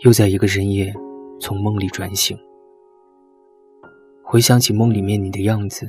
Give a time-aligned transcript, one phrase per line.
[0.00, 0.94] 又在一个深夜，
[1.40, 2.38] 从梦里转醒，
[4.22, 5.88] 回想起梦里面你的样子，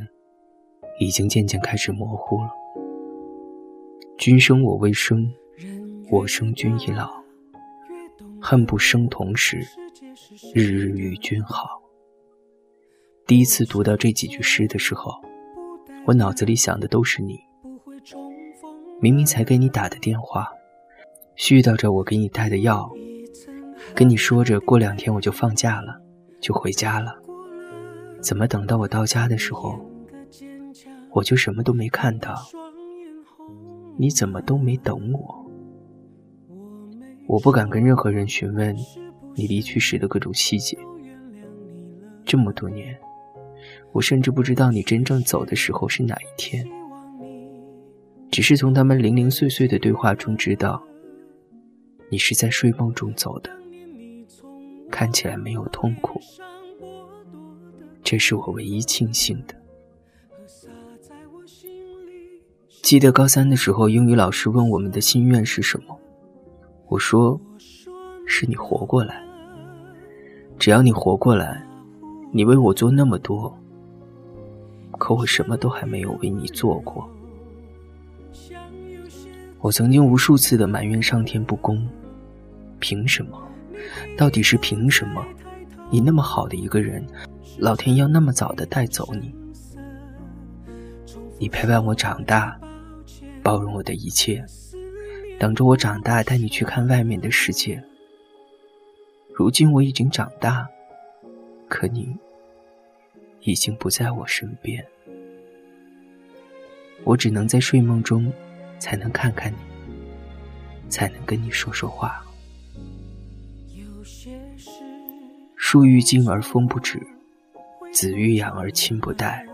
[1.00, 2.50] 已经渐渐开始模糊了。
[4.18, 5.32] 君生我未生，
[6.10, 7.24] 我生君已老，
[8.42, 9.60] 恨不生同时，
[10.56, 11.80] 日日与君好。
[13.28, 15.12] 第一次读到这几句诗的时候，
[16.08, 17.40] 我脑子里想的都是你。
[19.00, 20.50] 明明才给你打的电话，
[21.38, 22.92] 絮叨着我给你带的药。
[23.96, 26.02] 跟你说着，过两天我就放假了，
[26.40, 27.16] 就回家了。
[28.22, 29.80] 怎么等到我到家的时候，
[31.12, 32.36] 我就什么都没看到？
[33.98, 35.46] 你怎么都没等我？
[37.28, 38.76] 我不敢跟任何人询问
[39.36, 40.78] 你离去时的各种细节。
[42.26, 42.98] 这么多年，
[43.92, 46.66] 我甚至不知道你真正走的时候是哪一天，
[48.32, 50.82] 只是从他们零零碎碎的对话中知道，
[52.10, 53.50] 你是在睡梦中走的。
[54.92, 56.20] 看起来没有痛苦，
[58.04, 59.56] 这是我唯一庆幸的。
[62.82, 65.98] 记得高三的时候，英语老师问我们的心愿是什么，
[66.88, 67.40] 我说
[68.26, 69.24] ：“是你活过来。
[70.58, 71.64] 只要你活过来，
[72.32, 73.56] 你为我做那么多，
[74.98, 77.08] 可我什么都还没有为你做过。”
[79.62, 81.88] 我曾经无数次的埋怨上天不公，
[82.80, 83.40] 凭什么？
[84.18, 85.26] 到底是凭什么？
[85.92, 87.06] 你那么好的一个人，
[87.58, 89.34] 老天要那么早的带走你？
[91.40, 92.60] 你陪伴我长大，
[93.42, 94.46] 包容我的一切，
[95.40, 97.84] 等着我长大带你去看外面的世界。
[99.34, 100.68] 如今我已经长大，
[101.68, 102.16] 可你
[103.42, 104.86] 已经不在我身边，
[107.06, 108.32] 我只能在睡梦中
[108.78, 109.58] 才能看看你，
[110.90, 112.22] 才能跟你说说话。
[115.72, 117.00] 树欲静而风不止，
[117.94, 119.46] 子欲养而亲不待。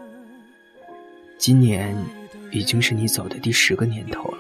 [1.38, 1.94] 今年
[2.54, 4.38] 已经是你走的第十个年头了。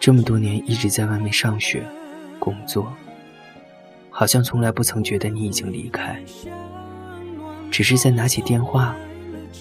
[0.00, 1.86] 这么多年一直在外面上学、
[2.40, 2.92] 工作，
[4.10, 6.20] 好像从来不曾觉得你已经离开。
[7.70, 8.96] 只是在拿起电话，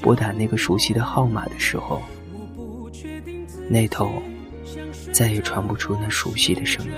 [0.01, 2.01] 拨打那个熟悉的号码的时候，
[3.69, 4.11] 那头
[5.11, 6.91] 再也传不出那熟悉的声音。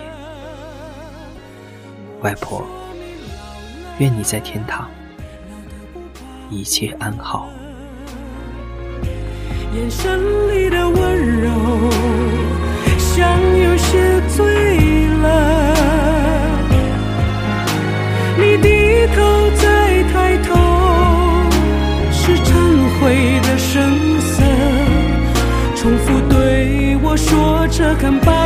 [2.21, 2.65] 外婆。
[3.99, 4.89] 愿你在天堂
[6.49, 7.49] 一切安好。
[9.75, 11.49] 眼神里的温柔，
[12.97, 15.75] 像有些醉了。
[18.37, 20.55] 你低头再抬头，
[22.11, 22.53] 是忏
[22.99, 24.43] 悔的声色，
[25.75, 28.38] 重复对我说着看。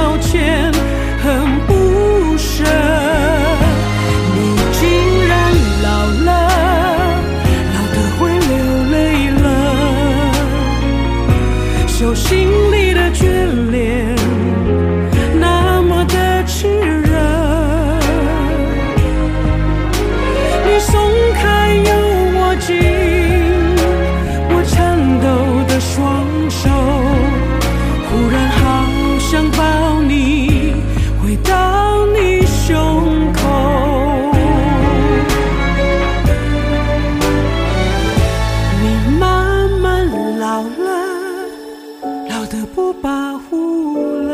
[43.03, 44.31] 保护了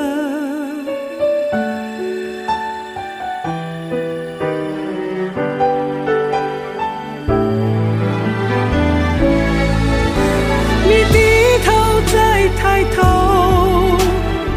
[10.86, 11.18] 你低
[11.66, 11.68] 头
[12.06, 13.98] 再抬头，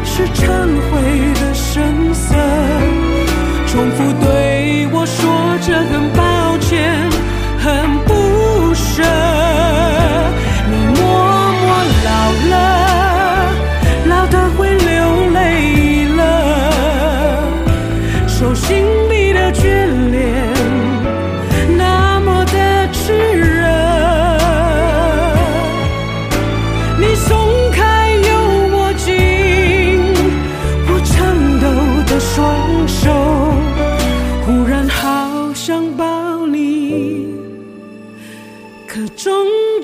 [0.05, 0.45] 是忏
[0.91, 0.93] 悔
[1.41, 2.35] 的神色，
[3.65, 6.22] 重复对我说着很。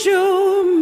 [0.06, 0.79] you